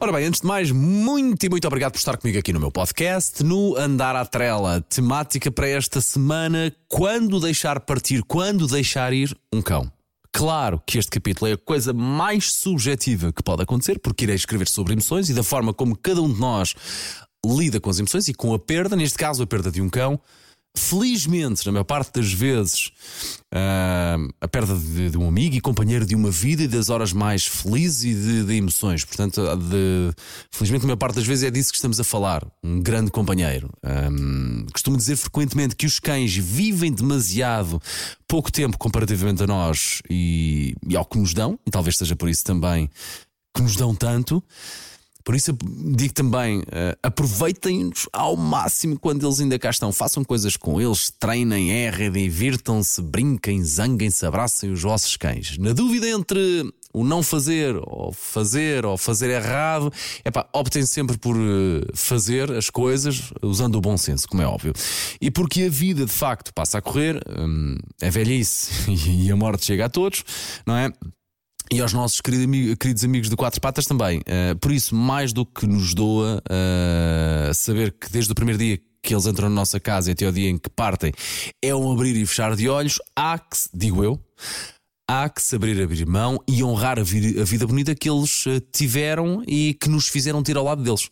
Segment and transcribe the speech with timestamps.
[0.00, 2.70] Ora bem, antes de mais, muito e muito obrigado por estar comigo aqui no meu
[2.70, 4.80] podcast, no Andar à Trela.
[4.82, 9.90] Temática para esta semana: quando deixar partir, quando deixar ir um cão.
[10.32, 14.68] Claro que este capítulo é a coisa mais subjetiva que pode acontecer, porque irei escrever
[14.68, 16.76] sobre emoções e da forma como cada um de nós
[17.44, 20.20] lida com as emoções e com a perda, neste caso a perda de um cão.
[20.78, 22.92] Felizmente, na maior parte das vezes,
[23.52, 27.12] uh, a perda de, de, um amigo e companheiro de uma vida e das horas
[27.12, 29.04] mais felizes e de, de emoções.
[29.04, 30.12] Portanto, de,
[30.52, 32.46] felizmente, na maior parte das vezes é disso que estamos a falar.
[32.62, 33.70] Um grande companheiro.
[33.84, 37.82] Um, costumo dizer frequentemente que os cães vivem demasiado
[38.28, 42.28] pouco tempo comparativamente a nós e, e ao que nos dão, e talvez seja por
[42.28, 42.88] isso também
[43.54, 44.42] que nos dão tanto.
[45.28, 45.52] Por isso
[45.94, 49.92] digo também: uh, aproveitem-nos ao máximo quando eles ainda cá estão.
[49.92, 55.58] Façam coisas com eles, treinem, errem, divirtam-se, brinquem, zanguem-se, abracem os vossos cães.
[55.58, 59.92] Na dúvida entre o não fazer ou fazer ou fazer errado,
[60.24, 64.46] é pá, optem sempre por uh, fazer as coisas usando o bom senso, como é
[64.46, 64.72] óbvio.
[65.20, 68.70] E porque a vida de facto passa a correr, um, é velhice
[69.06, 70.24] e a morte chega a todos,
[70.66, 70.90] não é?
[71.70, 74.20] E aos nossos queridos amigos de Quatro Patas também.
[74.20, 78.80] Uh, por isso, mais do que nos doa uh, saber que desde o primeiro dia
[79.02, 81.12] que eles entram na nossa casa e até o dia em que partem
[81.62, 84.18] é um abrir e fechar de olhos, há que, digo eu,
[85.08, 88.60] há que saber abrir mão e honrar a, vida, a vida bonita que eles eh,
[88.72, 91.08] tiveram e que nos fizeram ter ao lado deles.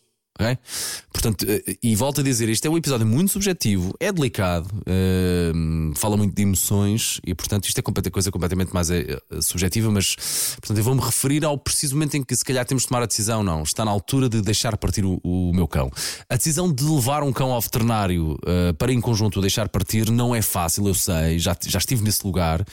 [1.11, 5.95] Portanto, eh, e volto a dizer, este é um episódio muito subjetivo, é delicado, uh,
[5.95, 10.15] fala muito de emoções e, portanto, isto é coisa completamente mais uh, subjetiva, mas,
[10.59, 13.05] portanto, eu vou-me referir ao preciso momento em que, se calhar, temos de tomar a
[13.05, 15.89] decisão, não, está na altura de deixar partir o, o meu cão.
[16.29, 20.35] A decisão de levar um cão ao veterinário uh, para, em conjunto, deixar partir não
[20.35, 22.63] é fácil, eu sei, já, já estive nesse lugar,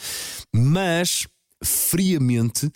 [0.54, 1.26] mas
[1.64, 2.70] friamente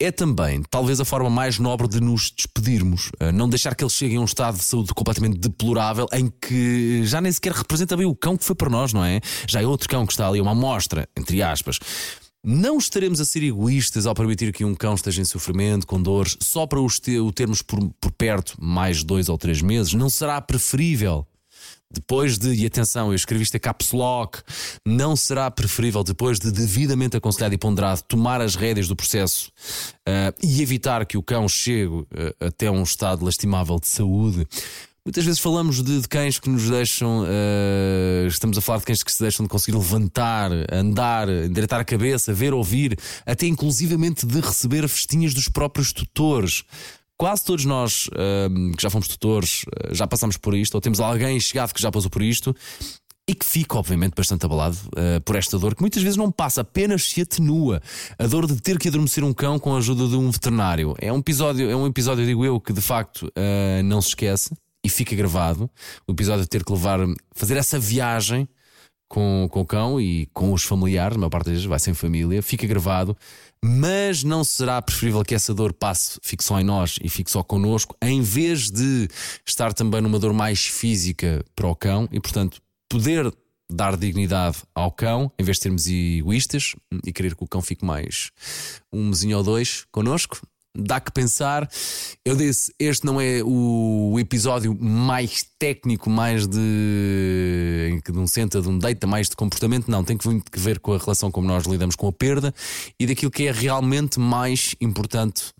[0.00, 3.10] é também, talvez, a forma mais nobre de nos despedirmos.
[3.20, 7.02] Eh, não deixar que eles cheguem a um estado de saúde completamente deplorável em que
[7.04, 9.20] já nem sequer representa bem o cão que foi para nós, não é?
[9.48, 11.78] Já é outro cão que está ali, uma amostra, entre aspas.
[12.46, 16.36] Não estaremos a ser egoístas ao permitir que um cão esteja em sofrimento, com dores,
[16.42, 19.94] só para o termos por, por perto mais dois ou três meses?
[19.94, 21.26] Não será preferível
[21.94, 24.40] depois de, e atenção, eu escrevi isto a caps lock,
[24.84, 29.50] não será preferível, depois de devidamente aconselhado e ponderado, tomar as rédeas do processo
[30.08, 32.06] uh, e evitar que o cão chegue uh,
[32.40, 34.46] até um estado lastimável de saúde?
[35.06, 39.02] Muitas vezes falamos de, de cães que nos deixam, uh, estamos a falar de cães
[39.02, 44.40] que se deixam de conseguir levantar, andar, endireitar a cabeça, ver, ouvir, até inclusivamente de
[44.40, 46.64] receber festinhas dos próprios tutores
[47.16, 51.00] quase todos nós uh, que já fomos tutores uh, já passamos por isto, ou temos
[51.00, 52.54] alguém chegado que já passou por isto.
[53.26, 56.60] E que fica, obviamente, bastante abalado uh, por esta dor, que muitas vezes não passa,
[56.60, 57.80] apenas se atenua.
[58.18, 60.94] A dor de ter que adormecer um cão com a ajuda de um veterinário.
[60.98, 64.54] É um episódio, é um episódio, digo eu, que de facto uh, não se esquece
[64.84, 65.70] e fica gravado.
[66.06, 66.98] O episódio de ter que levar,
[67.34, 68.46] fazer essa viagem
[69.08, 71.94] com, com o cão e com os familiares, a maior parte das vezes vai sem
[71.94, 73.16] família, fica gravado
[73.66, 77.42] mas não será preferível que essa dor passe, fique só em nós e fique só
[77.42, 79.08] connosco, em vez de
[79.46, 82.60] estar também numa dor mais física para o cão e, portanto,
[82.90, 83.32] poder
[83.72, 86.74] dar dignidade ao cão, em vez de sermos egoístas
[87.06, 88.30] e querer que o cão fique mais
[88.92, 90.42] um mesinho ou dois connosco,
[90.76, 91.68] dá que pensar.
[92.24, 98.68] Eu disse, este não é o episódio mais técnico, mais de, de um centro, de
[98.68, 99.90] um data, mais de comportamento.
[99.90, 102.54] Não, tem que muito que ver com a relação como nós lidamos com a perda
[102.98, 105.52] e daquilo que é realmente mais importante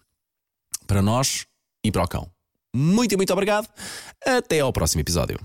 [0.87, 1.47] para nós
[1.85, 2.29] e para o cão.
[2.75, 3.69] Muito, muito obrigado.
[4.27, 5.39] Até ao próximo episódio.